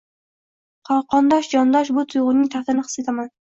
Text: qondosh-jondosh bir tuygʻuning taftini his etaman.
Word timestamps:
qondosh-jondosh 1.15 1.93
bir 1.99 2.09
tuygʻuning 2.17 2.51
taftini 2.59 2.89
his 2.91 2.99
etaman. 3.07 3.33